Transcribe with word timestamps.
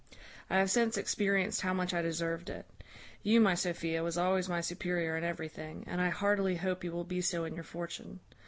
I 0.49 0.57
have 0.57 0.71
since 0.71 0.97
experienced 0.97 1.61
how 1.61 1.75
much 1.75 1.93
I 1.93 2.01
deserved 2.01 2.49
it. 2.49 2.65
You, 3.21 3.39
my 3.39 3.53
Sophia, 3.53 4.01
was 4.01 4.17
always 4.17 4.49
my 4.49 4.59
superior 4.59 5.15
in 5.15 5.23
everything, 5.23 5.83
and 5.85 6.01
I 6.01 6.09
heartily 6.09 6.55
hope 6.55 6.83
you 6.83 6.91
will 6.91 7.03
be 7.03 7.21
so 7.21 7.45
in 7.45 7.53
your 7.53 7.63
fortune. 7.63 8.19